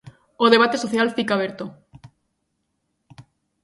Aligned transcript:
O 0.43 0.45
debate 0.53 0.77
social 0.83 1.07
fica 1.17 1.33
aberto. 1.35 1.65